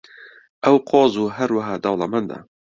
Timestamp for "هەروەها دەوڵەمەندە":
1.37-2.37